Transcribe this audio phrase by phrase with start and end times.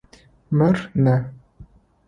[0.57, 1.15] Мыр нэ.